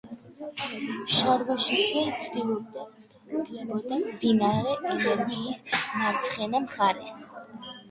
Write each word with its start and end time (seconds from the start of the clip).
შარვაშიძე 1.15 2.01
ცდილობდა 2.23 2.87
დაუფლებოდა 3.11 4.01
მდინარე 4.07 4.75
ენგურის 4.95 5.63
მარცხენა 5.77 6.67
მხარეს. 6.67 7.17